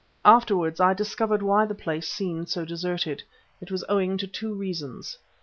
[0.25, 3.21] Afterwards I discovered why the place seemed so deserted.
[3.61, 5.15] It was owing to two reasons.